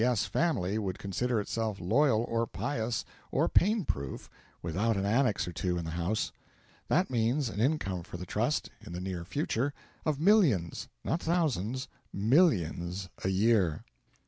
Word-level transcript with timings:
S. 0.03 0.25
family 0.25 0.79
would 0.79 0.97
consider 0.97 1.39
itself 1.39 1.79
loyal 1.79 2.23
or 2.23 2.47
pious 2.47 3.05
or 3.29 3.47
pain 3.47 3.85
proof 3.85 4.31
without 4.63 4.97
an 4.97 5.05
Annex 5.05 5.47
or 5.47 5.53
two 5.53 5.77
in 5.77 5.85
the 5.85 5.91
house. 5.91 6.31
That 6.87 7.11
means 7.11 7.49
an 7.49 7.59
income 7.59 8.01
for 8.01 8.17
the 8.17 8.25
Trust 8.25 8.71
in 8.83 8.93
the 8.93 8.99
near 8.99 9.23
future 9.23 9.75
of 10.03 10.19
millions: 10.19 10.87
not 11.03 11.21
thousands 11.21 11.87
millions 12.11 13.09
a 13.23 13.29
year. 13.29 13.83